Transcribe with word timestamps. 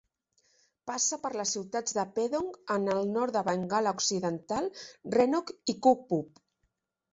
Passa 0.91 1.19
per 1.25 1.29
les 1.39 1.51
ciutats 1.55 1.95
de 1.97 2.05
Pedong 2.15 2.47
en 2.77 2.89
el 2.95 3.03
nord 3.19 3.37
de 3.37 3.45
Bengala 3.51 3.95
Occidental, 3.99 4.73
Rhenok 5.15 5.55
i 5.77 5.81
Kupup. 5.87 6.45